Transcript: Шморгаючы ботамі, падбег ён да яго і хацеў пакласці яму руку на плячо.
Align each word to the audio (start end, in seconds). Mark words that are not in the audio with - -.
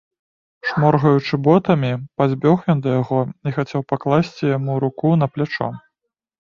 Шморгаючы 0.69 1.39
ботамі, 1.49 1.91
падбег 2.21 2.57
ён 2.75 2.83
да 2.87 2.99
яго 3.01 3.21
і 3.51 3.57
хацеў 3.59 3.81
пакласці 3.95 4.53
яму 4.57 4.83
руку 4.87 5.17
на 5.23 5.27
плячо. 5.37 5.67